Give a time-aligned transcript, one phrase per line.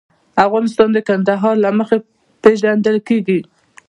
[0.45, 1.97] افغانستان د کندهار له مخې
[2.43, 3.39] پېژندل کېږي.